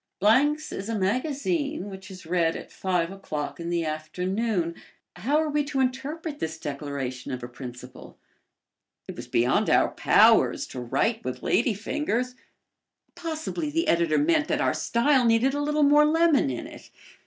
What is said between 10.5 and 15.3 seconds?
to write with ladyfingers. Possibly the editor meant that our style